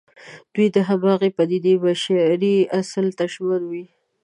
[0.53, 3.85] دوی د همغې پدېدې بشري اصل ته ژمن وي.